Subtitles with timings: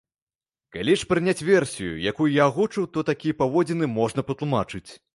[0.77, 4.87] Калі ж прыняць версію, якую я агучыў, то такія паводзіны можна патлумачыць.